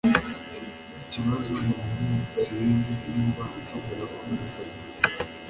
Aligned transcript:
Ikibazo 1.03 1.51
nubu 1.65 1.93
sinzi 2.41 2.91
niba 3.13 3.43
nshobora 3.61 4.03
kukwizera 4.11 4.73